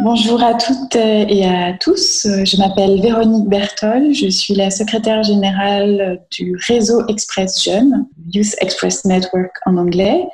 [0.00, 2.26] Bonjour à toutes et à tous.
[2.26, 4.12] Je m'appelle Véronique Bertol.
[4.12, 10.26] Je suis la secrétaire générale du réseau Express Jeunes, Youth Express Network en anglais.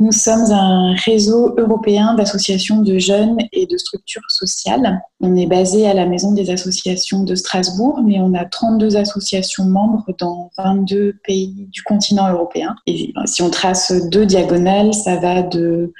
[0.00, 5.00] Nous sommes un réseau européen d'associations de jeunes et de structures sociales.
[5.20, 9.64] On est basé à la Maison des associations de Strasbourg, mais on a 32 associations
[9.64, 12.74] membres dans 22 pays du continent européen.
[12.86, 15.92] Et si on trace deux diagonales, ça va de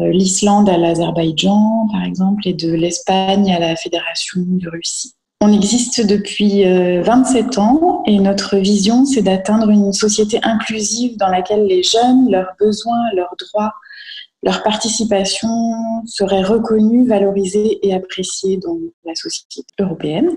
[0.00, 5.14] euh, l'Islande à l'Azerbaïdjan, par exemple, et de l'Espagne à la Fédération de Russie.
[5.42, 11.28] On existe depuis 27 euh, ans et notre vision, c'est d'atteindre une société inclusive dans
[11.28, 13.72] laquelle les jeunes, leurs besoins, leurs droits,
[14.42, 15.48] leur participation
[16.06, 20.30] seraient reconnus, valorisés et appréciés dans la société européenne.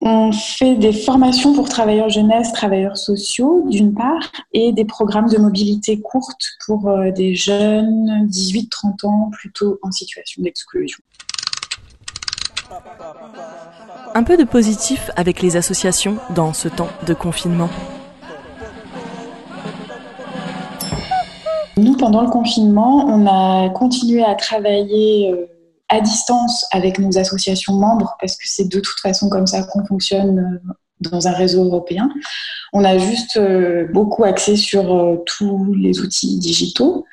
[0.00, 5.38] On fait des formations pour travailleurs jeunesse, travailleurs sociaux, d'une part, et des programmes de
[5.38, 10.98] mobilité courte pour euh, des jeunes 18-30 ans plutôt en situation d'exclusion.
[14.14, 17.70] Un peu de positif avec les associations dans ce temps de confinement.
[21.76, 25.46] Nous, pendant le confinement, on a continué à travailler euh,
[25.94, 29.84] à distance avec nos associations membres, parce que c'est de toute façon comme ça qu'on
[29.84, 32.08] fonctionne euh, dans un réseau européen.
[32.72, 37.04] On a juste euh, beaucoup axé sur euh, tous les outils digitaux.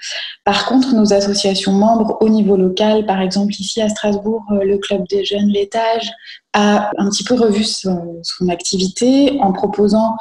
[0.46, 5.08] Par contre, nos associations membres au niveau local, par exemple ici à Strasbourg, le Club
[5.08, 6.10] des jeunes L'étage
[6.54, 10.16] a un petit peu revu son, activité en proposant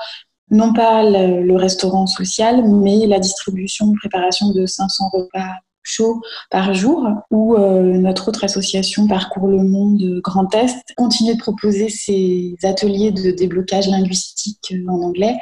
[0.51, 7.09] non pas le, restaurant social, mais la distribution, préparation de 500 repas chaud par jour,
[7.31, 13.13] ou euh, notre autre association Parcours le Monde Grand Est continue de proposer ces ateliers
[13.13, 15.37] de déblocage linguistique en anglais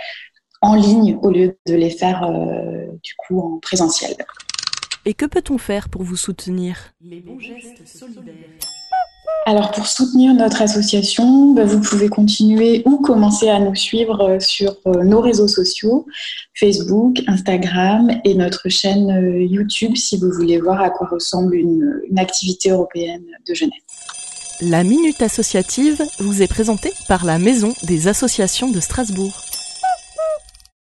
[0.60, 4.16] en ligne au lieu de les faire euh, du coup en présentiel.
[5.04, 6.92] Et que peut-on faire pour vous soutenir?
[7.00, 8.34] Les bons gestes solidaires.
[9.48, 14.40] Alors pour soutenir notre association, bah, vous pouvez continuer ou commencer à nous suivre euh,
[14.40, 16.04] sur euh, nos réseaux sociaux,
[16.54, 22.02] Facebook, Instagram et notre chaîne euh, YouTube si vous voulez voir à quoi ressemble une,
[22.10, 23.72] une activité européenne de jeunesse.
[24.60, 29.47] La Minute Associative vous est présentée par la Maison des Associations de Strasbourg.